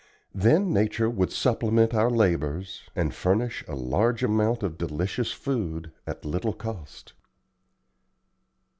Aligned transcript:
Then 0.33 0.73
nature 0.73 1.11
would 1.11 1.31
supplement 1.31 1.93
our 1.93 2.09
labors, 2.09 2.89
and 2.95 3.13
furnish 3.13 3.63
a 3.67 3.75
large 3.75 4.23
amount 4.23 4.63
of 4.63 4.75
delicious 4.79 5.31
food 5.31 5.91
at 6.07 6.25
little 6.25 6.53
cost." 6.53 7.13